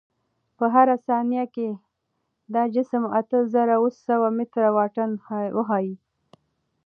[0.57, 1.69] په هره ثانیه کې
[2.53, 5.11] دا جسم اته زره اوه سوه متره واټن
[5.57, 5.89] وهي.